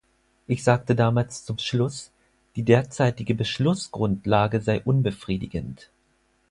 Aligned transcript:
Ich 0.47 0.63
sagte 0.63 0.95
damals 0.95 1.45
zum 1.45 1.59
Schluss, 1.59 2.09
die 2.55 2.63
derzeitige 2.63 3.35
Beschlussgrundlage 3.35 4.59
sei 4.59 4.81
unbefriedigend. 4.81 5.91